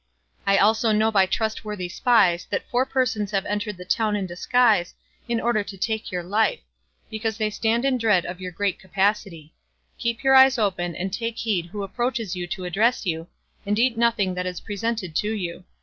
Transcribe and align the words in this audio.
I 0.47 0.57
also 0.57 0.91
know 0.91 1.11
by 1.11 1.27
trustworthy 1.27 1.87
spies 1.87 2.47
that 2.49 2.67
four 2.71 2.87
persons 2.87 3.29
have 3.29 3.45
entered 3.45 3.77
the 3.77 3.85
town 3.85 4.15
in 4.15 4.25
disguise 4.25 4.95
in 5.27 5.39
order 5.39 5.63
to 5.63 5.77
take 5.77 6.11
your 6.11 6.23
life, 6.23 6.59
because 7.11 7.37
they 7.37 7.51
stand 7.51 7.85
in 7.85 7.99
dread 7.99 8.25
of 8.25 8.41
your 8.41 8.51
great 8.51 8.79
capacity; 8.79 9.53
keep 9.99 10.23
your 10.23 10.33
eyes 10.33 10.57
open 10.57 10.95
and 10.95 11.13
take 11.13 11.37
heed 11.37 11.67
who 11.67 11.83
approaches 11.83 12.35
you 12.35 12.47
to 12.47 12.65
address 12.65 13.05
you, 13.05 13.27
and 13.63 13.77
eat 13.77 13.95
nothing 13.95 14.33
that 14.33 14.47
is 14.47 14.59
presented 14.61 15.15
to 15.17 15.29
you. 15.33 15.65